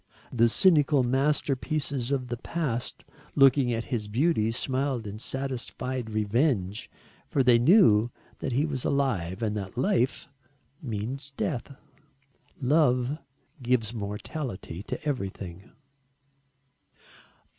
[0.33, 3.05] The cynical masterpieces of the past
[3.35, 6.89] looking at his beauty smiled in satisfied revenge
[7.27, 8.09] for they knew
[8.39, 10.27] that he was alive and that life
[10.81, 11.75] means death.
[12.59, 13.19] Love
[13.61, 15.69] gives mortality to everything.